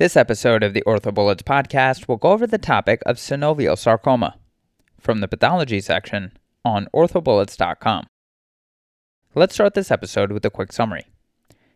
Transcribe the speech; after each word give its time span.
This 0.00 0.16
episode 0.16 0.62
of 0.62 0.72
the 0.72 0.82
OrthoBullets 0.86 1.42
podcast 1.42 2.08
will 2.08 2.16
go 2.16 2.30
over 2.30 2.46
the 2.46 2.56
topic 2.56 3.02
of 3.04 3.18
synovial 3.18 3.76
sarcoma 3.76 4.38
from 4.98 5.20
the 5.20 5.28
pathology 5.28 5.78
section 5.82 6.32
on 6.64 6.88
orthobullets.com. 6.94 8.06
Let's 9.34 9.52
start 9.52 9.74
this 9.74 9.90
episode 9.90 10.32
with 10.32 10.42
a 10.46 10.50
quick 10.50 10.72
summary. 10.72 11.04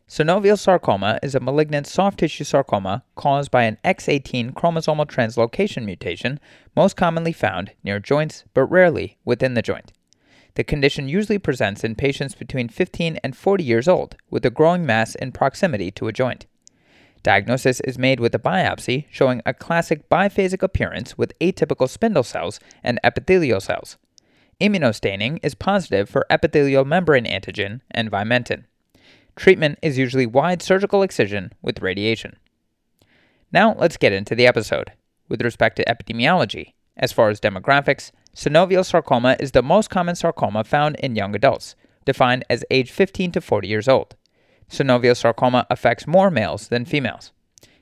Synovial 0.09 0.59
sarcoma 0.59 1.19
is 1.23 1.35
a 1.35 1.41
malignant 1.41 1.87
soft 1.87 2.21
tissue 2.21 2.45
sarcoma 2.45 3.05
caused 3.15 3.51
by 3.51 3.65
an 3.65 3.77
X18 3.85 4.55
chromosomal 4.55 5.05
translocation 5.05 5.85
mutation, 5.85 6.41
most 6.75 6.97
commonly 6.97 7.33
found 7.35 7.73
near 7.83 8.01
joints 8.01 8.45
but 8.55 8.65
rarely 8.65 9.19
within 9.27 9.53
the 9.53 9.61
joint. 9.61 9.93
The 10.55 10.65
condition 10.65 11.11
usually 11.11 11.39
presents 11.39 11.85
in 11.85 11.95
patients 11.95 12.35
between 12.35 12.71
15 12.71 13.19
and 13.23 13.37
40 13.37 13.63
years 13.63 13.87
old 13.87 14.17
with 14.31 14.47
a 14.47 14.51
growing 14.51 14.87
mass 14.87 15.15
in 15.15 15.31
proximity 15.31 15.91
to 15.91 16.09
a 16.09 16.13
joint. 16.15 16.47
Diagnosis 17.25 17.81
is 17.81 17.99
made 17.99 18.21
with 18.21 18.35
a 18.35 18.39
biopsy 18.39 19.07
showing 19.11 19.41
a 19.47 19.55
classic 19.55 20.11
biphasic 20.11 20.63
appearance 20.63 21.17
with 21.17 21.37
atypical 21.41 21.89
spindle 21.89 22.23
cells 22.23 22.61
and 22.83 23.01
epithelial 23.03 23.63
cells. 23.63 23.97
Immunostaining 24.61 25.41
is 25.43 25.55
positive 25.55 26.09
for 26.09 26.27
epithelial 26.29 26.85
membrane 26.85 27.25
antigen 27.25 27.81
and 27.91 28.11
vimentin. 28.11 28.65
Treatment 29.37 29.79
is 29.81 29.97
usually 29.97 30.27
wide 30.27 30.61
surgical 30.61 31.03
excision 31.03 31.51
with 31.63 31.81
radiation. 31.81 32.37
Now 33.51 33.75
let's 33.79 33.97
get 33.97 34.13
into 34.13 34.35
the 34.35 34.47
episode. 34.47 34.93
With 35.27 35.41
respect 35.41 35.77
to 35.77 35.85
epidemiology, 35.87 36.75
as 36.95 37.11
far 37.11 37.31
as 37.31 37.41
demographics, 37.41 38.11
synovial 38.37 38.85
sarcoma 38.85 39.39
is 39.41 39.53
the 39.53 39.63
most 39.63 39.89
common 39.89 40.15
sarcoma 40.15 40.63
found 40.63 40.97
in 40.97 41.17
young 41.17 41.35
adults, 41.35 41.75
defined 42.05 42.45
as 42.51 42.67
age 42.71 42.91
15 42.91 43.33
to 43.33 43.41
40 43.41 43.67
years 43.67 43.89
old 43.89 44.15
synovial 44.71 45.17
sarcoma 45.17 45.67
affects 45.71 46.07
more 46.07 46.31
males 46.31 46.69
than 46.69 46.85
females. 46.85 47.33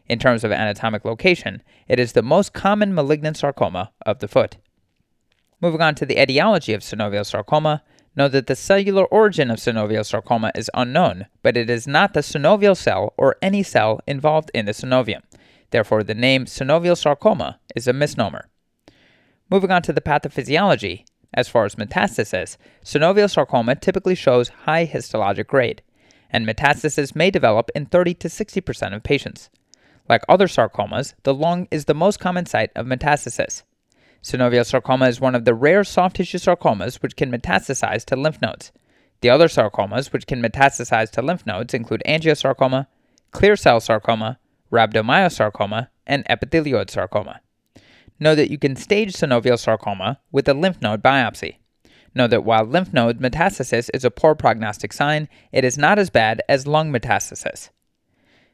In 0.07 0.19
terms 0.19 0.45
of 0.45 0.53
anatomic 0.53 1.05
location, 1.05 1.63
it 1.89 1.99
is 1.99 2.13
the 2.13 2.23
most 2.23 2.53
common 2.53 2.95
malignant 2.95 3.37
sarcoma 3.37 3.93
of 4.05 4.19
the 4.19 4.29
foot. 4.29 4.57
Moving 5.61 5.81
on 5.81 5.95
to 5.95 6.07
the 6.07 6.21
etiology 6.21 6.75
of 6.75 6.83
synovial 6.83 7.25
sarcoma, 7.25 7.83
know 8.17 8.29
that 8.29 8.47
the 8.47 8.57
cellular 8.57 9.07
origin 9.07 9.51
of 9.51 9.59
synovial 9.59 10.05
sarcoma 10.05 10.53
is 10.55 10.71
unknown, 10.75 11.27
but 11.43 11.57
it 11.57 11.71
is 11.71 11.87
not 11.87 12.13
the 12.13 12.21
synovial 12.21 12.77
cell 12.77 13.15
or 13.17 13.37
any 13.41 13.63
cell 13.63 14.01
involved 14.07 14.51
in 14.53 14.67
the 14.67 14.73
synovium. 14.73 15.23
Therefore, 15.71 16.03
the 16.03 16.15
name 16.15 16.45
synovial 16.45 16.99
sarcoma 16.99 17.59
is 17.75 17.87
a 17.87 17.93
misnomer. 17.93 18.51
Moving 19.51 19.71
on 19.71 19.83
to 19.83 19.93
the 19.93 20.01
pathophysiology, 20.01 21.05
as 21.33 21.49
far 21.49 21.65
as 21.65 21.77
metastasis, 21.77 22.57
synovial 22.85 23.31
sarcoma 23.31 23.77
typically 23.77 24.15
shows 24.15 24.49
high 24.49 24.87
histologic 24.87 25.47
grade 25.47 25.81
and 26.33 26.47
metastasis 26.47 27.15
may 27.15 27.31
develop 27.31 27.71
in 27.75 27.87
30 27.87 28.15
to 28.15 28.29
60% 28.29 28.95
of 28.95 29.03
patients. 29.03 29.51
Like 30.09 30.25
other 30.29 30.49
sarcomas, 30.49 31.15
the 31.23 31.35
lung 31.35 31.69
is 31.71 31.85
the 31.85 31.95
most 31.95 32.19
common 32.19 32.47
site 32.47 32.71
of 32.75 32.87
metastasis. 32.87 33.63
Synovial 34.23 34.67
sarcoma 34.67 35.09
is 35.09 35.21
one 35.21 35.35
of 35.35 35.45
the 35.45 35.55
rare 35.55 35.85
soft 35.85 36.17
tissue 36.17 36.39
sarcomas 36.39 37.03
which 37.03 37.17
can 37.17 37.31
metastasize 37.31 38.05
to 38.07 38.17
lymph 38.17 38.41
nodes. 38.41 38.73
The 39.21 39.31
other 39.31 39.49
sarcomas 39.49 40.13
which 40.13 40.27
can 40.27 40.43
metastasize 40.43 41.11
to 41.11 41.23
lymph 41.23 41.47
nodes 41.47 41.75
include 41.75 42.03
angiosarcoma, 42.07 42.87
clear 43.31 43.57
cell 43.57 43.81
sarcoma, 43.81 44.39
rhabdomyosarcoma, 44.73 45.89
and 46.07 46.25
epithelioid 46.27 46.91
sarcoma. 46.91 47.41
Know 48.19 48.35
that 48.35 48.51
you 48.51 48.59
can 48.59 48.77
stage 48.77 49.15
synovial 49.15 49.59
sarcoma 49.59 50.21
with 50.31 50.49
a 50.49 50.55
lymph 50.55 50.81
node 50.81 51.03
biopsy. 51.03 51.57
Know 52.15 52.27
that 52.27 52.45
while 52.45 52.65
lymph 52.65 52.93
node 52.93 53.21
metastasis 53.21 53.89
is 53.95 54.05
a 54.05 54.11
poor 54.11 54.35
prognostic 54.35 54.93
sign, 54.93 55.29
it 55.51 55.65
is 55.65 55.79
not 55.79 55.99
as 55.99 56.11
bad 56.11 56.43
as 56.49 56.67
lung 56.67 56.93
metastasis. 56.93 57.71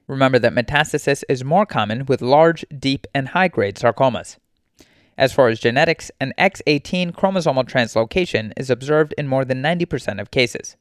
Remember 0.07 0.39
that 0.39 0.55
metastasis 0.55 1.23
is 1.29 1.45
more 1.45 1.67
common 1.67 2.07
with 2.07 2.23
large, 2.23 2.65
deep, 2.77 3.07
and 3.15 3.29
high 3.29 3.49
grade 3.49 3.77
sarcomas. 3.77 4.37
As 5.19 5.33
far 5.33 5.49
as 5.49 5.59
genetics, 5.59 6.11
an 6.21 6.33
X18 6.39 7.13
chromosomal 7.13 7.69
translocation 7.69 8.53
is 8.57 8.71
observed 8.71 9.13
in 9.19 9.27
more 9.27 9.45
than 9.45 9.63
90% 9.63 10.21
of 10.21 10.31
cases. 10.31 10.77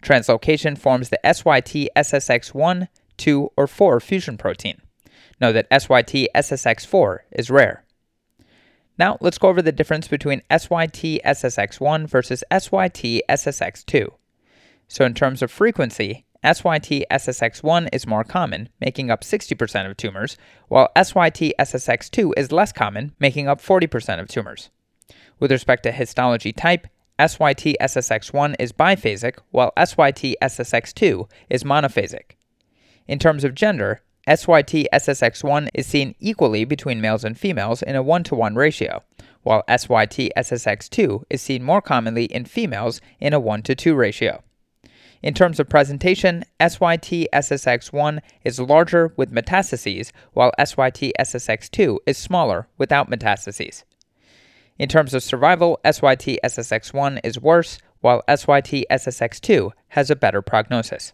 Translocation 0.00 0.78
forms 0.78 1.08
the 1.08 1.20
SYT 1.24 1.88
SSX1, 1.96 2.88
2, 3.16 3.50
or 3.56 3.66
4 3.66 4.00
fusion 4.00 4.38
protein. 4.38 4.80
Know 5.40 5.52
that 5.52 5.66
SYT 5.70 6.28
SSX4 6.34 7.18
is 7.32 7.50
rare. 7.50 7.84
Now, 8.98 9.16
let's 9.20 9.38
go 9.38 9.48
over 9.48 9.62
the 9.62 9.72
difference 9.72 10.06
between 10.08 10.42
SYT 10.50 11.20
SSX1 11.24 12.06
versus 12.06 12.44
SYT 12.50 13.22
SSX2. 13.28 14.08
So, 14.88 15.04
in 15.04 15.14
terms 15.14 15.42
of 15.42 15.50
frequency, 15.50 16.26
SYT 16.44 17.04
SSX1 17.10 17.88
is 17.92 18.06
more 18.06 18.24
common, 18.24 18.68
making 18.80 19.10
up 19.10 19.22
60% 19.22 19.90
of 19.90 19.96
tumors, 19.96 20.36
while 20.68 20.90
SYT 20.96 21.52
SSX2 21.58 22.32
is 22.36 22.52
less 22.52 22.72
common, 22.72 23.14
making 23.18 23.48
up 23.48 23.60
40% 23.60 24.20
of 24.20 24.28
tumors. 24.28 24.70
With 25.38 25.52
respect 25.52 25.84
to 25.84 25.92
histology 25.92 26.52
type, 26.52 26.88
SYT 27.18 27.76
SSX1 27.80 28.56
is 28.58 28.72
biphasic, 28.72 29.38
while 29.50 29.72
SYT 29.78 30.36
SSX2 30.42 31.30
is 31.48 31.62
monophasic. 31.62 32.32
In 33.06 33.18
terms 33.18 33.44
of 33.44 33.54
gender, 33.54 34.02
SYT 34.28 34.86
SSX1 34.92 35.68
is 35.74 35.84
seen 35.84 36.14
equally 36.20 36.64
between 36.64 37.00
males 37.00 37.24
and 37.24 37.36
females 37.36 37.82
in 37.82 37.96
a 37.96 38.02
1 38.04 38.22
to 38.24 38.36
1 38.36 38.54
ratio, 38.54 39.02
while 39.42 39.64
SYT 39.68 40.30
SSX2 40.36 41.24
is 41.28 41.42
seen 41.42 41.64
more 41.64 41.82
commonly 41.82 42.26
in 42.26 42.44
females 42.44 43.00
in 43.18 43.32
a 43.32 43.40
1 43.40 43.62
to 43.62 43.74
2 43.74 43.96
ratio. 43.96 44.40
In 45.22 45.34
terms 45.34 45.58
of 45.58 45.68
presentation, 45.68 46.44
SYT 46.60 47.26
SSX1 47.32 48.20
is 48.44 48.60
larger 48.60 49.12
with 49.16 49.32
metastases, 49.32 50.12
while 50.34 50.52
SYT 50.56 51.12
SSX2 51.18 51.98
is 52.06 52.16
smaller 52.16 52.68
without 52.78 53.10
metastases. 53.10 53.82
In 54.78 54.88
terms 54.88 55.14
of 55.14 55.24
survival, 55.24 55.80
SYT 55.84 56.38
SSX1 56.44 57.18
is 57.24 57.40
worse, 57.40 57.78
while 58.00 58.22
SYT 58.28 58.84
SSX2 58.88 59.72
has 59.88 60.10
a 60.10 60.16
better 60.16 60.42
prognosis. 60.42 61.12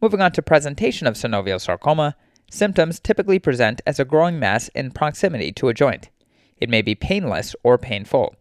Moving 0.00 0.20
on 0.20 0.30
to 0.32 0.42
presentation 0.42 1.08
of 1.08 1.14
synovial 1.14 1.60
sarcoma, 1.60 2.14
symptoms 2.48 3.00
typically 3.00 3.40
present 3.40 3.80
as 3.84 3.98
a 3.98 4.04
growing 4.04 4.38
mass 4.38 4.68
in 4.68 4.92
proximity 4.92 5.50
to 5.52 5.68
a 5.68 5.74
joint. 5.74 6.08
It 6.58 6.70
may 6.70 6.82
be 6.82 6.94
painless 6.94 7.56
or 7.64 7.78
painful. 7.78 8.36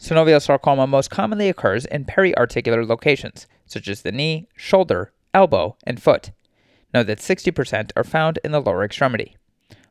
Synovial 0.00 0.42
sarcoma 0.42 0.88
most 0.88 1.08
commonly 1.08 1.48
occurs 1.48 1.84
in 1.84 2.06
periarticular 2.06 2.86
locations, 2.86 3.46
such 3.66 3.86
as 3.86 4.02
the 4.02 4.10
knee, 4.10 4.48
shoulder, 4.56 5.12
elbow, 5.32 5.76
and 5.84 6.02
foot. 6.02 6.32
Note 6.92 7.06
that 7.06 7.18
60% 7.18 7.92
are 7.94 8.02
found 8.02 8.40
in 8.42 8.50
the 8.50 8.60
lower 8.60 8.82
extremity. 8.82 9.36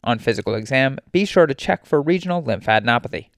On 0.04 0.20
physical 0.20 0.54
exam, 0.54 1.00
be 1.14 1.24
sure 1.24 1.48
to 1.48 1.54
check 1.54 1.86
for 1.86 2.02
regional 2.02 2.44
lymphadenopathy. 2.44 3.30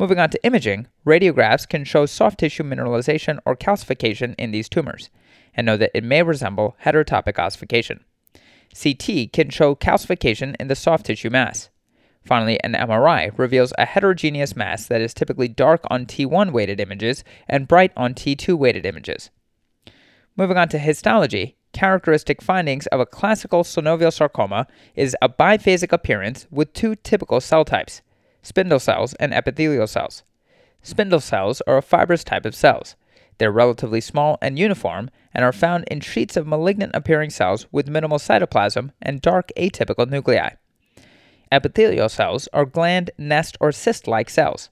Moving 0.00 0.18
on 0.18 0.30
to 0.30 0.44
imaging, 0.44 0.88
radiographs 1.06 1.68
can 1.68 1.84
show 1.84 2.06
soft 2.06 2.40
tissue 2.40 2.64
mineralization 2.64 3.38
or 3.44 3.54
calcification 3.54 4.34
in 4.36 4.50
these 4.50 4.68
tumors 4.68 5.10
and 5.54 5.66
know 5.66 5.76
that 5.76 5.90
it 5.94 6.04
may 6.04 6.22
resemble 6.22 6.76
heterotopic 6.84 7.38
ossification. 7.38 8.04
CT 8.74 9.32
can 9.32 9.50
show 9.50 9.74
calcification 9.74 10.56
in 10.58 10.68
the 10.68 10.74
soft 10.74 11.06
tissue 11.06 11.30
mass. 11.30 11.68
Finally, 12.24 12.62
an 12.62 12.74
MRI 12.74 13.36
reveals 13.36 13.72
a 13.76 13.84
heterogeneous 13.84 14.54
mass 14.54 14.86
that 14.86 15.00
is 15.00 15.12
typically 15.12 15.48
dark 15.48 15.82
on 15.90 16.06
T1 16.06 16.52
weighted 16.52 16.80
images 16.80 17.24
and 17.48 17.68
bright 17.68 17.92
on 17.96 18.14
T2 18.14 18.54
weighted 18.56 18.86
images. 18.86 19.30
Moving 20.36 20.56
on 20.56 20.68
to 20.68 20.78
histology, 20.78 21.56
characteristic 21.72 22.40
findings 22.40 22.86
of 22.88 23.00
a 23.00 23.06
classical 23.06 23.64
synovial 23.64 24.12
sarcoma 24.12 24.66
is 24.94 25.16
a 25.20 25.28
biphasic 25.28 25.92
appearance 25.92 26.46
with 26.50 26.72
two 26.72 26.94
typical 26.96 27.40
cell 27.40 27.64
types 27.64 28.02
spindle 28.44 28.80
cells 28.80 29.14
and 29.14 29.32
epithelial 29.32 29.86
cells. 29.86 30.24
Spindle 30.82 31.20
cells 31.20 31.60
are 31.66 31.76
a 31.76 31.82
fibrous 31.82 32.24
type 32.24 32.44
of 32.44 32.56
cells. 32.56 32.96
They're 33.42 33.50
relatively 33.50 34.00
small 34.00 34.38
and 34.40 34.56
uniform 34.56 35.10
and 35.34 35.44
are 35.44 35.50
found 35.52 35.82
in 35.88 35.98
sheets 35.98 36.36
of 36.36 36.46
malignant 36.46 36.92
appearing 36.94 37.30
cells 37.30 37.66
with 37.72 37.88
minimal 37.88 38.18
cytoplasm 38.18 38.92
and 39.02 39.20
dark 39.20 39.50
atypical 39.56 40.08
nuclei. 40.08 40.50
Epithelial 41.50 42.08
cells 42.08 42.48
are 42.52 42.64
gland, 42.64 43.10
nest, 43.18 43.56
or 43.58 43.72
cyst 43.72 44.06
like 44.06 44.30
cells. 44.30 44.70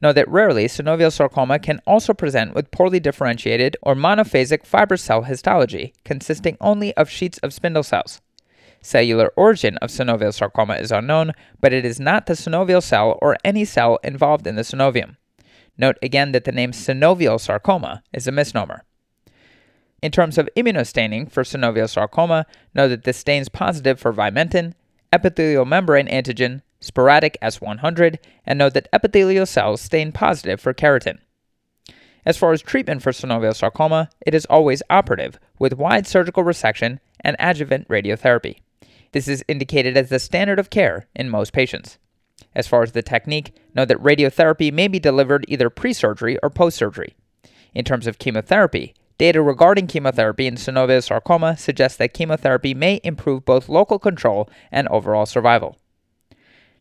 Know 0.00 0.14
that 0.14 0.30
rarely 0.30 0.64
synovial 0.64 1.12
sarcoma 1.12 1.58
can 1.58 1.82
also 1.86 2.14
present 2.14 2.54
with 2.54 2.70
poorly 2.70 3.00
differentiated 3.00 3.76
or 3.82 3.94
monophasic 3.94 4.64
fibrous 4.64 5.02
cell 5.02 5.24
histology 5.24 5.92
consisting 6.06 6.56
only 6.62 6.96
of 6.96 7.10
sheets 7.10 7.36
of 7.40 7.52
spindle 7.52 7.82
cells. 7.82 8.22
Cellular 8.80 9.30
origin 9.36 9.76
of 9.82 9.90
synovial 9.90 10.32
sarcoma 10.32 10.76
is 10.76 10.90
unknown, 10.90 11.32
but 11.60 11.74
it 11.74 11.84
is 11.84 12.00
not 12.00 12.24
the 12.24 12.32
synovial 12.32 12.82
cell 12.82 13.18
or 13.20 13.36
any 13.44 13.66
cell 13.66 13.98
involved 14.02 14.46
in 14.46 14.56
the 14.56 14.62
synovium. 14.62 15.16
Note 15.76 15.98
again 16.02 16.32
that 16.32 16.44
the 16.44 16.52
name 16.52 16.72
synovial 16.72 17.40
sarcoma 17.40 18.02
is 18.12 18.26
a 18.26 18.32
misnomer. 18.32 18.84
In 20.02 20.12
terms 20.12 20.36
of 20.38 20.48
immunostaining 20.56 21.30
for 21.30 21.42
synovial 21.42 21.88
sarcoma, 21.88 22.46
note 22.74 22.88
that 22.88 23.04
this 23.04 23.16
stains 23.16 23.48
positive 23.48 23.98
for 23.98 24.12
vimentin, 24.12 24.74
epithelial 25.12 25.64
membrane 25.64 26.06
antigen, 26.08 26.62
sporadic 26.80 27.38
S100, 27.40 28.18
and 28.44 28.58
note 28.58 28.74
that 28.74 28.88
epithelial 28.92 29.46
cells 29.46 29.80
stain 29.80 30.12
positive 30.12 30.60
for 30.60 30.74
keratin. 30.74 31.18
As 32.26 32.36
far 32.36 32.52
as 32.52 32.62
treatment 32.62 33.02
for 33.02 33.12
synovial 33.12 33.54
sarcoma, 33.54 34.10
it 34.26 34.34
is 34.34 34.46
always 34.46 34.82
operative, 34.88 35.38
with 35.58 35.74
wide 35.74 36.06
surgical 36.06 36.44
resection 36.44 36.98
and 37.20 37.36
adjuvant 37.38 37.88
radiotherapy. 37.88 38.58
This 39.12 39.28
is 39.28 39.44
indicated 39.48 39.96
as 39.96 40.08
the 40.08 40.18
standard 40.18 40.58
of 40.58 40.70
care 40.70 41.06
in 41.14 41.30
most 41.30 41.52
patients. 41.52 41.98
As 42.54 42.66
far 42.66 42.82
as 42.82 42.92
the 42.92 43.02
technique, 43.02 43.54
note 43.74 43.88
that 43.88 44.02
radiotherapy 44.02 44.72
may 44.72 44.88
be 44.88 44.98
delivered 44.98 45.44
either 45.48 45.70
pre 45.70 45.92
surgery 45.92 46.38
or 46.42 46.50
post 46.50 46.76
surgery. 46.76 47.14
In 47.74 47.84
terms 47.84 48.06
of 48.06 48.18
chemotherapy, 48.18 48.94
data 49.18 49.42
regarding 49.42 49.86
chemotherapy 49.86 50.46
in 50.46 50.54
synovial 50.54 51.02
sarcoma 51.02 51.56
suggests 51.56 51.98
that 51.98 52.14
chemotherapy 52.14 52.74
may 52.74 53.00
improve 53.02 53.44
both 53.44 53.68
local 53.68 53.98
control 53.98 54.48
and 54.70 54.86
overall 54.88 55.26
survival. 55.26 55.76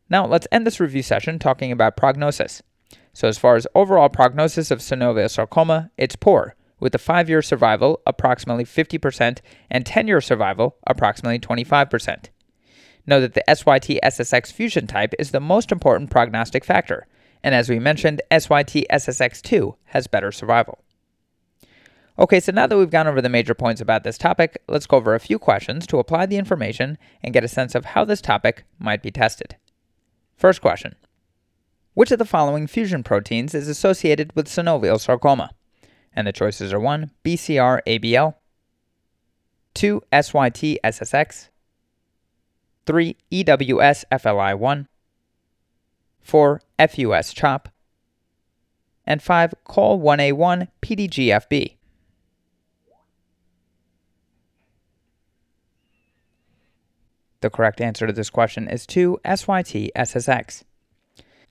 Now, 0.09 0.27
let's 0.27 0.47
end 0.51 0.67
this 0.67 0.79
review 0.79 1.01
session 1.01 1.39
talking 1.39 1.71
about 1.71 1.97
prognosis. 1.97 2.61
So, 3.13 3.27
as 3.27 3.37
far 3.37 3.55
as 3.55 3.67
overall 3.73 4.09
prognosis 4.09 4.69
of 4.69 4.79
synovial 4.79 5.29
sarcoma, 5.29 5.91
it's 5.97 6.15
poor, 6.15 6.55
with 6.79 6.93
a 6.93 6.99
5 6.99 7.29
year 7.29 7.41
survival 7.41 8.01
approximately 8.05 8.65
50% 8.65 9.39
and 9.71 9.85
10 9.85 10.07
year 10.07 10.21
survival 10.21 10.75
approximately 10.85 11.39
25%. 11.39 12.25
Know 13.05 13.19
that 13.19 13.33
the 13.33 13.43
SYT 13.47 13.99
SSX 14.03 14.51
fusion 14.51 14.87
type 14.87 15.13
is 15.19 15.31
the 15.31 15.39
most 15.39 15.71
important 15.71 16.09
prognostic 16.09 16.63
factor, 16.63 17.07
and 17.43 17.53
as 17.53 17.69
we 17.69 17.79
mentioned, 17.79 18.21
SYT 18.31 18.85
SSX2 18.89 19.75
has 19.85 20.07
better 20.07 20.31
survival. 20.31 20.79
Okay, 22.17 22.39
so 22.39 22.51
now 22.51 22.67
that 22.67 22.77
we've 22.77 22.91
gone 22.91 23.07
over 23.07 23.21
the 23.21 23.29
major 23.29 23.55
points 23.55 23.81
about 23.81 24.03
this 24.03 24.19
topic, 24.19 24.61
let's 24.67 24.85
go 24.85 24.97
over 24.97 25.15
a 25.15 25.19
few 25.19 25.39
questions 25.39 25.87
to 25.87 25.97
apply 25.97 26.27
the 26.27 26.37
information 26.37 26.97
and 27.23 27.33
get 27.33 27.43
a 27.43 27.47
sense 27.47 27.73
of 27.73 27.85
how 27.85 28.05
this 28.05 28.21
topic 28.21 28.65
might 28.77 29.01
be 29.01 29.11
tested. 29.11 29.57
First 30.37 30.61
question 30.61 30.95
Which 31.95 32.11
of 32.11 32.19
the 32.19 32.25
following 32.25 32.67
fusion 32.67 33.03
proteins 33.03 33.55
is 33.55 33.67
associated 33.67 34.31
with 34.35 34.47
synovial 34.47 34.99
sarcoma? 34.99 35.51
And 36.15 36.27
the 36.27 36.31
choices 36.31 36.71
are 36.71 36.79
1. 36.79 37.09
BCR 37.25 37.79
ABL, 37.87 38.35
2. 39.73 40.01
SYT 40.11 40.77
SSX, 40.83 41.49
3. 42.85 43.15
EWS 43.31 44.03
FLI1, 44.11 44.87
4. 46.21 46.61
FUS 46.79 47.33
CHOP, 47.33 47.69
and 49.05 49.21
5. 49.21 49.53
COL 49.63 49.99
1A1 49.99 50.67
PDGFB. 50.81 51.77
The 57.41 57.49
correct 57.49 57.81
answer 57.81 58.07
to 58.07 58.13
this 58.13 58.29
question 58.29 58.69
is 58.69 58.85
2. 58.85 59.19
SYT 59.25 59.91
SSX. 59.95 60.63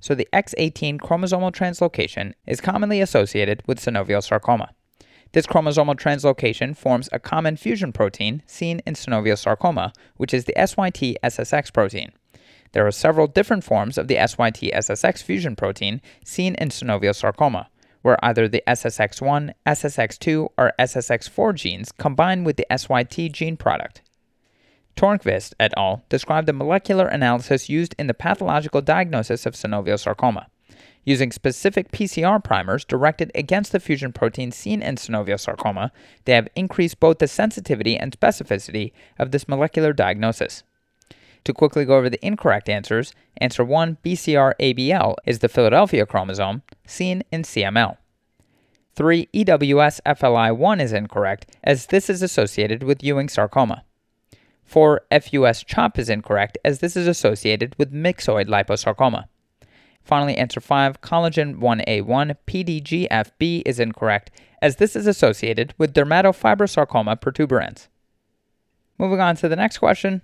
So 0.01 0.15
the 0.15 0.27
X18 0.33 0.99
chromosomal 0.99 1.53
translocation 1.53 2.33
is 2.47 2.61
commonly 2.61 3.01
associated 3.01 3.63
with 3.67 3.79
synovial 3.79 4.23
sarcoma. 4.23 4.71
This 5.33 5.47
chromosomal 5.47 5.97
translocation 5.97 6.77
forms 6.77 7.09
a 7.11 7.19
common 7.19 7.57
fusion 7.57 7.91
protein 7.91 8.43
seen 8.47 8.83
in 8.87 8.93
synovial 8.93 9.39
sarcoma, 9.39 9.95
which 10.19 10.35
is 10.35 10.45
the 10.45 10.53
SYT 10.55 11.17
SSX 11.25 11.73
protein. 11.73 12.13
There 12.73 12.87
are 12.87 12.93
several 12.93 13.27
different 13.27 13.65
forms 13.65 13.97
of 13.97 14.09
the 14.09 14.17
SYT 14.17 14.73
SSX 14.75 15.23
fusion 15.23 15.57
protein 15.57 16.03
seen 16.23 16.55
in 16.57 16.69
synovial 16.69 17.15
sarcoma, 17.15 17.71
where 18.03 18.23
either 18.23 18.47
the 18.47 18.63
SSX1, 18.67 19.53
SSX2, 19.67 20.49
or 20.59 20.73
SSX4 20.79 21.55
genes 21.55 21.93
combine 21.93 22.45
with 22.45 22.57
the 22.57 22.67
SYT 22.77 23.33
gene 23.33 23.57
product. 23.57 24.03
Tornqvist 24.97 25.55
et 25.59 25.73
al. 25.79 26.03
described 26.11 26.47
the 26.47 26.53
molecular 26.53 27.07
analysis 27.07 27.71
used 27.71 27.95
in 27.99 28.07
the 28.07 28.13
pathological 28.13 28.83
diagnosis 28.83 29.47
of 29.47 29.55
synovial 29.55 29.99
sarcoma 29.99 30.49
using 31.05 31.33
specific 31.33 31.91
PCR 31.91 32.43
primers 32.43 32.85
directed 32.85 33.31
against 33.35 33.73
the 33.73 33.81
fusion 33.81 34.13
protein 34.13 34.53
seen 34.53 34.83
in 34.83 34.97
synovial 34.97 35.39
sarcoma, 35.39 35.93
they 36.25 36.33
have 36.33 36.49
increased 36.55 37.01
both 37.01 37.19
the 37.19 37.29
sensitivity 37.29 37.97
and 37.97 38.19
specificity 38.19 38.93
of 39.19 39.31
this 39.31 39.49
molecular 39.49 39.93
diagnosis. 39.93 40.63
To 41.45 41.53
quickly 41.53 41.85
go 41.85 41.97
over 41.97 42.09
the 42.09 42.25
incorrect 42.25 42.69
answers, 42.69 43.13
answer 43.37 43.65
1 43.65 43.99
BCR-ABL 44.05 45.17
is 45.27 45.41
the 45.41 45.49
Philadelphia 45.49 46.07
chromosome 46.07 46.63
seen 46.87 47.25
in 47.33 47.43
CML. 47.43 47.97
3 48.95 49.29
EWS-FLI1 49.35 50.81
is 50.81 50.93
incorrect 50.93 51.47
as 51.65 51.87
this 51.87 52.09
is 52.11 52.23
associated 52.23 52.83
with 52.83 53.03
Ewing 53.03 53.29
sarcoma. 53.29 53.85
4 54.65 55.03
FUS 55.11 55.65
CHOP 55.65 55.99
is 55.99 56.09
incorrect 56.09 56.59
as 56.65 56.79
this 56.79 56.97
is 56.97 57.07
associated 57.07 57.75
with 57.79 57.93
myxoid 57.93 58.49
liposarcoma. 58.49 59.25
Finally, 60.05 60.37
answer 60.37 60.61
5, 60.61 61.01
collagen 61.01 61.57
1A1 61.57 62.37
PDGFB 62.47 63.63
is 63.65 63.79
incorrect, 63.79 64.31
as 64.61 64.77
this 64.77 64.97
is 64.97 65.07
associated 65.07 65.75
with 65.79 65.95
dermatofibrosarcoma 65.95 67.21
protuberans. 67.21 67.89
Moving 68.99 69.21
on 69.21 69.37
to 69.37 69.49
the 69.49 69.57
next 69.57 69.79
question. 69.79 70.23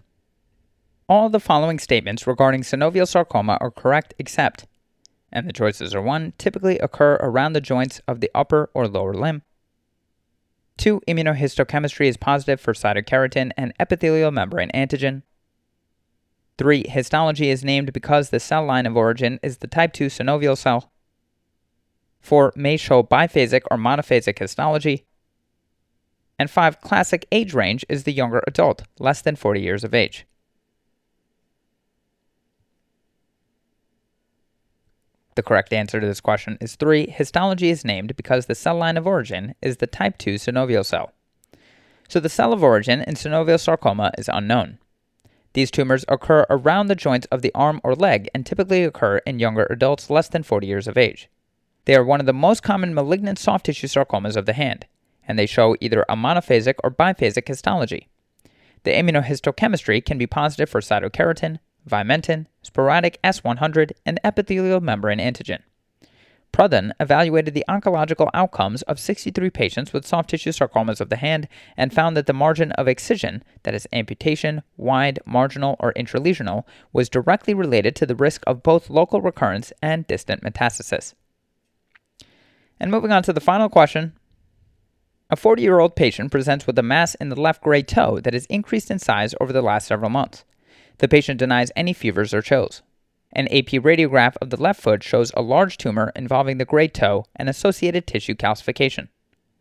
All 1.08 1.30
the 1.30 1.40
following 1.40 1.78
statements 1.78 2.26
regarding 2.26 2.62
synovial 2.62 3.08
sarcoma 3.08 3.56
are 3.60 3.70
correct 3.70 4.14
except, 4.18 4.66
and 5.32 5.48
the 5.48 5.52
choices 5.52 5.94
are 5.94 6.02
1, 6.02 6.34
typically 6.38 6.78
occur 6.78 7.14
around 7.14 7.54
the 7.54 7.60
joints 7.60 8.00
of 8.06 8.20
the 8.20 8.30
upper 8.34 8.70
or 8.74 8.86
lower 8.86 9.14
limb. 9.14 9.42
2. 10.76 11.00
Immunohistochemistry 11.08 12.08
is 12.08 12.16
positive 12.16 12.60
for 12.60 12.72
cytokeratin 12.72 13.52
and 13.56 13.72
epithelial 13.80 14.30
membrane 14.30 14.70
antigen. 14.74 15.22
3. 16.58 16.88
Histology 16.88 17.50
is 17.50 17.64
named 17.64 17.92
because 17.92 18.30
the 18.30 18.40
cell 18.40 18.64
line 18.64 18.84
of 18.84 18.96
origin 18.96 19.38
is 19.42 19.58
the 19.58 19.68
type 19.68 19.92
2 19.92 20.06
synovial 20.06 20.58
cell. 20.58 20.90
4. 22.20 22.52
May 22.56 22.76
show 22.76 23.02
biphasic 23.02 23.62
or 23.70 23.76
monophasic 23.78 24.38
histology. 24.38 25.06
And 26.38 26.50
5. 26.50 26.80
Classic 26.80 27.26
age 27.32 27.54
range 27.54 27.86
is 27.88 28.04
the 28.04 28.12
younger 28.12 28.42
adult, 28.46 28.82
less 28.98 29.22
than 29.22 29.36
40 29.36 29.60
years 29.60 29.84
of 29.84 29.94
age. 29.94 30.26
The 35.36 35.42
correct 35.44 35.72
answer 35.72 36.00
to 36.00 36.06
this 36.06 36.20
question 36.20 36.58
is 36.60 36.74
3. 36.74 37.08
Histology 37.10 37.70
is 37.70 37.84
named 37.84 38.16
because 38.16 38.46
the 38.46 38.56
cell 38.56 38.76
line 38.76 38.96
of 38.96 39.06
origin 39.06 39.54
is 39.62 39.76
the 39.76 39.86
type 39.86 40.18
2 40.18 40.34
synovial 40.34 40.84
cell. 40.84 41.12
So 42.08 42.18
the 42.18 42.28
cell 42.28 42.52
of 42.52 42.64
origin 42.64 43.02
in 43.02 43.14
synovial 43.14 43.60
sarcoma 43.60 44.10
is 44.18 44.28
unknown. 44.32 44.78
These 45.58 45.72
tumors 45.72 46.04
occur 46.06 46.46
around 46.48 46.86
the 46.86 46.94
joints 46.94 47.26
of 47.32 47.42
the 47.42 47.50
arm 47.52 47.80
or 47.82 47.96
leg 47.96 48.30
and 48.32 48.46
typically 48.46 48.84
occur 48.84 49.18
in 49.26 49.40
younger 49.40 49.66
adults 49.68 50.08
less 50.08 50.28
than 50.28 50.44
40 50.44 50.68
years 50.68 50.86
of 50.86 50.96
age. 50.96 51.28
They 51.84 51.96
are 51.96 52.04
one 52.04 52.20
of 52.20 52.26
the 52.26 52.32
most 52.32 52.62
common 52.62 52.94
malignant 52.94 53.40
soft 53.40 53.66
tissue 53.66 53.88
sarcomas 53.88 54.36
of 54.36 54.46
the 54.46 54.52
hand, 54.52 54.86
and 55.26 55.36
they 55.36 55.46
show 55.46 55.76
either 55.80 56.04
a 56.08 56.14
monophasic 56.14 56.74
or 56.84 56.92
biphasic 56.92 57.48
histology. 57.48 58.06
The 58.84 58.92
immunohistochemistry 58.92 60.04
can 60.04 60.16
be 60.16 60.28
positive 60.28 60.70
for 60.70 60.80
cytokeratin, 60.80 61.58
vimentin, 61.90 62.46
sporadic 62.62 63.18
S100, 63.24 63.90
and 64.06 64.20
epithelial 64.22 64.80
membrane 64.80 65.18
antigen. 65.18 65.62
Pradhan 66.52 66.92
evaluated 66.98 67.54
the 67.54 67.64
oncological 67.68 68.28
outcomes 68.34 68.82
of 68.82 68.98
63 68.98 69.50
patients 69.50 69.92
with 69.92 70.06
soft 70.06 70.30
tissue 70.30 70.50
sarcomas 70.50 71.00
of 71.00 71.08
the 71.08 71.16
hand 71.16 71.46
and 71.76 71.92
found 71.92 72.16
that 72.16 72.26
the 72.26 72.32
margin 72.32 72.72
of 72.72 72.88
excision, 72.88 73.44
that 73.62 73.74
is, 73.74 73.86
amputation, 73.92 74.62
wide, 74.76 75.20
marginal, 75.24 75.76
or 75.78 75.92
intralesional, 75.94 76.64
was 76.92 77.08
directly 77.08 77.54
related 77.54 77.94
to 77.96 78.06
the 78.06 78.16
risk 78.16 78.42
of 78.46 78.62
both 78.62 78.90
local 78.90 79.20
recurrence 79.20 79.72
and 79.82 80.06
distant 80.06 80.42
metastasis. 80.42 81.14
And 82.80 82.90
moving 82.90 83.12
on 83.12 83.22
to 83.24 83.32
the 83.32 83.40
final 83.40 83.68
question. 83.68 84.14
A 85.30 85.36
40 85.36 85.62
year 85.62 85.78
old 85.78 85.94
patient 85.94 86.30
presents 86.30 86.66
with 86.66 86.78
a 86.78 86.82
mass 86.82 87.14
in 87.16 87.28
the 87.28 87.40
left 87.40 87.62
great 87.62 87.86
toe 87.86 88.18
that 88.20 88.32
has 88.32 88.46
increased 88.46 88.90
in 88.90 88.98
size 88.98 89.34
over 89.40 89.52
the 89.52 89.62
last 89.62 89.86
several 89.86 90.10
months. 90.10 90.44
The 90.98 91.08
patient 91.08 91.38
denies 91.38 91.70
any 91.76 91.92
fevers 91.92 92.32
or 92.32 92.40
chills. 92.40 92.82
An 93.32 93.46
AP 93.48 93.82
radiograph 93.82 94.36
of 94.40 94.50
the 94.50 94.60
left 94.60 94.80
foot 94.80 95.02
shows 95.02 95.30
a 95.34 95.42
large 95.42 95.76
tumor 95.76 96.12
involving 96.16 96.58
the 96.58 96.64
great 96.64 96.94
toe 96.94 97.24
and 97.36 97.48
associated 97.48 98.06
tissue 98.06 98.34
calcification. 98.34 99.08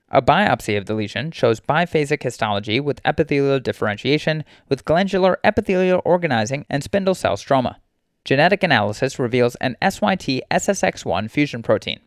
A 0.10 0.22
biopsy 0.22 0.78
of 0.78 0.86
the 0.86 0.94
lesion 0.94 1.32
shows 1.32 1.60
biphasic 1.60 2.24
histology 2.24 2.80
with 2.80 3.02
epithelial 3.04 3.60
differentiation 3.60 4.46
with 4.70 4.86
glandular 4.86 5.38
epithelial 5.44 6.02
organizing 6.06 6.66
and 6.70 6.82
spindle 6.82 7.14
cell 7.14 7.36
stroma. 7.36 7.76
Genetic 8.24 8.64
analysis 8.64 9.20
reveals 9.20 9.56
an 9.56 9.76
SYT 9.82 10.42
SSX1 10.50 11.30
fusion 11.30 11.62
protein. 11.62 12.00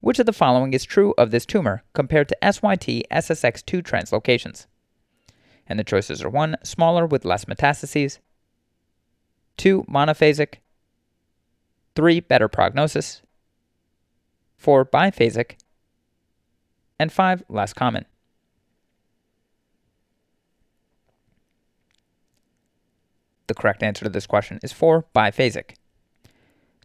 Which 0.00 0.18
of 0.18 0.26
the 0.26 0.32
following 0.32 0.72
is 0.72 0.84
true 0.84 1.14
of 1.18 1.30
this 1.30 1.44
tumor 1.44 1.82
compared 1.92 2.28
to 2.28 2.36
SYT 2.42 3.04
SSX2 3.10 3.82
translocations? 3.82 4.66
And 5.66 5.78
the 5.78 5.84
choices 5.84 6.22
are 6.22 6.30
1. 6.30 6.56
Smaller 6.62 7.06
with 7.06 7.24
less 7.24 7.44
metastases, 7.46 8.18
2. 9.56 9.84
Monophasic, 9.90 10.56
3. 11.96 12.20
Better 12.20 12.46
prognosis. 12.46 13.22
4. 14.58 14.84
Biphasic. 14.86 15.56
And 16.98 17.10
5. 17.10 17.44
Less 17.48 17.72
common. 17.72 18.04
The 23.48 23.54
correct 23.54 23.82
answer 23.82 24.04
to 24.04 24.10
this 24.10 24.26
question 24.26 24.60
is 24.62 24.72
4. 24.72 25.06
Biphasic. 25.14 25.76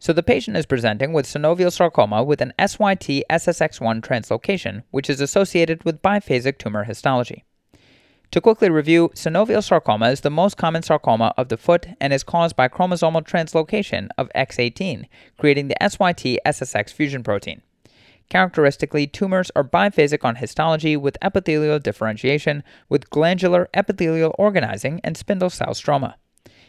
So 0.00 0.12
the 0.12 0.22
patient 0.22 0.56
is 0.56 0.66
presenting 0.66 1.12
with 1.12 1.26
synovial 1.26 1.70
sarcoma 1.70 2.24
with 2.24 2.40
an 2.40 2.52
SYT 2.58 3.22
SSX1 3.30 4.00
translocation, 4.00 4.82
which 4.90 5.08
is 5.08 5.20
associated 5.20 5.84
with 5.84 6.02
biphasic 6.02 6.58
tumor 6.58 6.84
histology. 6.84 7.44
To 8.32 8.40
quickly 8.40 8.70
review, 8.70 9.10
synovial 9.14 9.62
sarcoma 9.62 10.08
is 10.08 10.22
the 10.22 10.30
most 10.30 10.56
common 10.56 10.82
sarcoma 10.82 11.34
of 11.36 11.50
the 11.50 11.58
foot 11.58 11.88
and 12.00 12.14
is 12.14 12.24
caused 12.24 12.56
by 12.56 12.66
chromosomal 12.66 13.26
translocation 13.26 14.08
of 14.16 14.30
X18, 14.34 15.04
creating 15.36 15.68
the 15.68 15.76
SYT 15.82 16.38
SSX 16.46 16.90
fusion 16.94 17.22
protein. 17.22 17.60
Characteristically, 18.30 19.06
tumors 19.06 19.50
are 19.54 19.62
biphasic 19.62 20.24
on 20.24 20.36
histology 20.36 20.96
with 20.96 21.18
epithelial 21.20 21.78
differentiation, 21.78 22.64
with 22.88 23.10
glandular 23.10 23.68
epithelial 23.74 24.34
organizing 24.38 25.02
and 25.04 25.14
spindle 25.14 25.50
cell 25.50 25.74
stroma. 25.74 26.14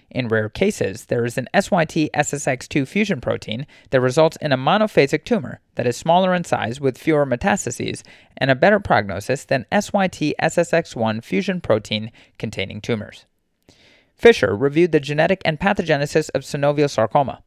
In 0.10 0.28
rare 0.28 0.50
cases, 0.50 1.06
there 1.06 1.26
is 1.26 1.38
an 1.38 1.48
SYT 1.54 2.10
SSX2 2.14 2.88
fusion 2.88 3.22
protein 3.22 3.66
that 3.90 4.02
results 4.02 4.38
in 4.42 4.52
a 4.52 4.58
monophasic 4.58 5.24
tumor 5.24 5.60
that 5.76 5.88
is 5.88 5.98
smaller 5.98 6.34
in 6.34 6.44
size 6.44 6.80
with 6.80 6.98
fewer 6.98 7.26
metastases 7.26 8.04
and 8.38 8.52
a 8.52 8.56
better 8.56 8.80
prognosis 8.80 9.46
than 9.46 9.66
SYT 9.72 10.34
SSX1 10.42 11.24
fusion 11.24 11.62
protein 11.62 12.12
containing 12.38 12.82
tumors. 12.82 13.26
Fisher 14.16 14.56
reviewed 14.56 14.92
the 14.92 15.00
genetic 15.00 15.42
and 15.44 15.60
pathogenesis 15.60 16.30
of 16.36 16.44
synovial 16.44 16.90
sarcoma. 16.90 17.44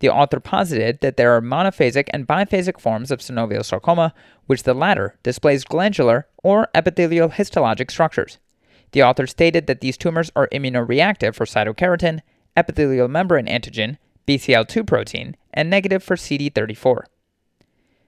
The 0.00 0.10
author 0.10 0.40
posited 0.40 1.00
that 1.00 1.16
there 1.16 1.32
are 1.34 1.40
monophasic 1.40 2.08
and 2.10 2.26
biphasic 2.26 2.80
forms 2.80 3.10
of 3.10 3.20
synovial 3.20 3.64
sarcoma, 3.64 4.14
which 4.46 4.62
the 4.62 4.74
latter 4.74 5.16
displays 5.22 5.64
glandular 5.64 6.28
or 6.42 6.68
epithelial 6.74 7.30
histologic 7.30 7.90
structures. 7.90 8.38
The 8.92 9.02
author 9.02 9.26
stated 9.26 9.66
that 9.66 9.80
these 9.80 9.96
tumors 9.96 10.30
are 10.34 10.48
immunoreactive 10.48 11.34
for 11.34 11.44
cytokeratin, 11.44 12.20
epithelial 12.56 13.08
membrane 13.08 13.46
antigen, 13.46 13.98
BCL2 14.26 14.86
protein, 14.86 15.36
and 15.52 15.70
negative 15.70 16.02
for 16.02 16.16
CD34. 16.16 17.02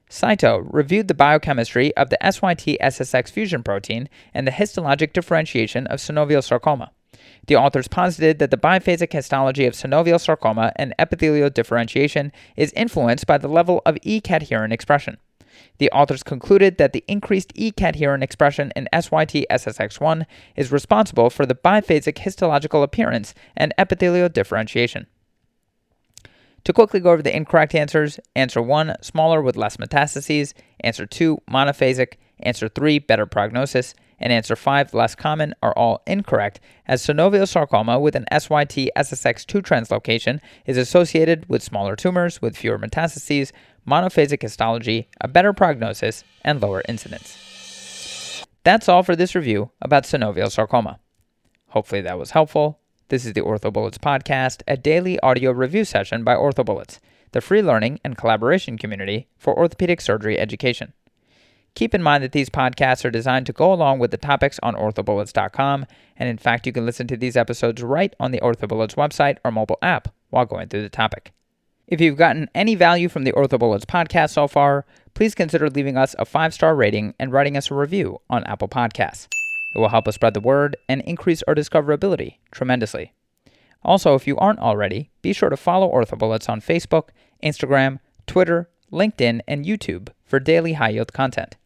Saito 0.09 0.59
reviewed 0.59 1.07
the 1.07 1.15
biochemistry 1.15 1.97
of 1.97 2.11
the 2.11 2.19
SYT 2.21 2.77
SSX 2.81 3.31
fusion 3.31 3.63
protein 3.63 4.09
and 4.35 4.47
the 4.47 4.51
histologic 4.51 5.13
differentiation 5.13 5.87
of 5.87 6.01
synovial 6.01 6.43
sarcoma. 6.43 6.91
The 7.47 7.57
authors 7.57 7.89
posited 7.89 8.39
that 8.39 8.51
the 8.51 8.57
biphasic 8.57 9.13
histology 9.13 9.67
of 9.67 9.75
synovial 9.75 10.21
sarcoma 10.21 10.73
and 10.77 10.95
epithelial 10.99 11.51
differentiation 11.51 12.33
is 12.57 12.73
influenced 12.73 13.27
by 13.27 13.39
the 13.39 13.49
level 13.49 13.83
of 13.87 13.99
E-cadherin 14.03 14.73
expression. 14.73 15.19
The 15.79 15.91
authors 15.91 16.23
concluded 16.23 16.79
that 16.79 16.93
the 16.93 17.05
increased 17.09 17.53
E-cadherin 17.55 18.23
expression 18.23 18.73
in 18.77 18.89
SYT 18.93 19.47
SSX1 19.51 20.27
is 20.57 20.73
responsible 20.73 21.31
for 21.31 21.47
the 21.47 21.55
biphasic 21.55 22.19
histological 22.19 22.83
appearance 22.83 23.35
and 23.57 23.75
epithelial 23.79 24.29
differentiation. 24.29 25.07
To 26.65 26.73
quickly 26.73 27.01
go 27.01 27.13
over 27.13 27.23
the 27.23 27.35
incorrect 27.35 27.75
answers, 27.75 28.21
answer 28.37 28.61
1, 28.61 28.97
smaller 29.01 29.41
with 29.41 29.57
less 29.57 29.79
metastases, 29.79 30.53
answer 30.81 31.07
2, 31.07 31.39
monophasic, 31.51 32.15
answer 32.41 32.69
3, 32.69 32.99
better 32.99 33.27
prognosis, 33.27 33.95
and 34.21 34.33
answer 34.33 34.55
5, 34.55 34.91
the 34.91 34.97
less 34.97 35.15
common, 35.15 35.55
are 35.63 35.73
all 35.77 36.03
incorrect, 36.07 36.61
as 36.87 37.05
synovial 37.05 37.49
sarcoma 37.49 37.99
with 37.99 38.15
an 38.15 38.27
SYT 38.31 38.91
SSX2 38.97 39.63
translocation 39.63 40.41
is 40.67 40.77
associated 40.77 41.49
with 41.49 41.63
smaller 41.63 41.97
tumors 41.97 42.43
with 42.43 42.57
fewer 42.57 42.79
metastases, 42.79 43.53
monophasic 43.89 44.43
histology, 44.43 45.09
a 45.21 45.29
better 45.29 45.53
prognosis, 45.53 46.23
and 46.45 46.61
lower 46.61 46.83
incidence. 46.89 48.45
That's 48.63 48.89
all 48.89 49.03
for 49.03 49.17
this 49.17 49.35
review 49.35 49.71
about 49.81 50.05
synovial 50.05 50.51
sarcoma. 50.51 50.99
Hopefully 51.69 52.03
that 52.03 52.19
was 52.19 52.33
helpful. 52.33 52.79
This 53.09 53.25
is 53.25 53.33
the 53.33 53.41
OrthoBullets 53.41 53.99
podcast, 53.99 54.63
a 54.69 54.77
daily 54.77 55.19
audio 55.21 55.51
review 55.51 55.85
session 55.85 56.23
by 56.23 56.35
OrthoBullets, 56.35 56.99
the 57.33 57.41
free 57.41 57.63
learning 57.63 58.01
and 58.05 58.17
collaboration 58.17 58.77
community 58.77 59.29
for 59.39 59.57
orthopedic 59.57 60.01
surgery 60.01 60.39
education. 60.39 60.93
Keep 61.75 61.95
in 61.95 62.03
mind 62.03 62.25
that 62.25 62.33
these 62.33 62.51
podcasts 62.51 63.05
are 63.05 63.11
designed 63.11 63.47
to 63.47 63.53
go 63.53 63.73
along 63.73 63.99
with 63.99 64.11
the 64.11 64.17
topics 64.17 64.59
on 64.63 64.75
orthobullets.com, 64.75 65.87
and 66.17 66.29
in 66.29 66.39
fact, 66.39 66.67
you 66.67 66.73
can 66.73 66.85
listen 66.85 67.07
to 67.07 67.17
these 67.17 67.37
episodes 67.37 67.83
right 67.83 68.15
on 68.19 68.33
the 68.33 68.41
OrthoBullets 68.41 68.97
website 68.97 69.39
or 69.45 69.51
mobile 69.51 69.79
app 69.81 70.09
while 70.31 70.45
going 70.45 70.69
through 70.69 70.83
the 70.83 70.89
topic. 70.89 71.33
If 71.87 72.01
you've 72.01 72.17
gotten 72.17 72.51
any 72.55 72.75
value 72.75 73.09
from 73.09 73.25
the 73.25 73.33
OrthoBullets 73.33 73.85
podcast 73.85 74.31
so 74.31 74.47
far, 74.47 74.85
please 75.15 75.35
consider 75.35 75.71
leaving 75.71 75.97
us 75.97 76.15
a 76.19 76.25
five 76.25 76.55
star 76.55 76.75
rating 76.75 77.15
and 77.19 77.33
writing 77.33 77.57
us 77.57 77.71
a 77.71 77.75
review 77.75 78.21
on 78.29 78.45
Apple 78.45 78.69
Podcasts. 78.69 79.29
It 79.75 79.79
will 79.79 79.89
help 79.89 80.09
us 80.09 80.17
spread 80.17 80.35
the 80.35 80.41
word 80.41 80.77
and 80.89 81.01
increase 81.03 81.43
our 81.45 81.55
discoverability 81.55 82.37
tremendously. 82.51 83.13
Also, 83.83 84.15
if 84.15 84.27
you 84.27 84.37
aren't 84.37 84.59
already, 84.59 85.11
be 85.23 85.33
sure 85.33 85.49
to 85.49 85.57
follow 85.57 85.91
OrthoBullets 85.91 86.49
on 86.49 86.61
Facebook, 86.61 87.09
Instagram, 87.43 87.99
Twitter, 88.27 88.69
LinkedIn, 88.93 89.41
and 89.49 89.65
YouTube 89.65 90.09
for 90.31 90.39
daily 90.39 90.75
high 90.75 90.91
yield 90.91 91.13
content. 91.13 91.57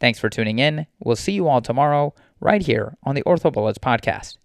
Thanks 0.00 0.18
for 0.18 0.28
tuning 0.28 0.58
in. 0.58 0.86
We'll 0.98 1.14
see 1.14 1.32
you 1.32 1.46
all 1.46 1.62
tomorrow, 1.62 2.12
right 2.40 2.60
here 2.60 2.96
on 3.04 3.14
the 3.14 3.22
OrthoBullets 3.22 3.78
podcast. 3.78 4.36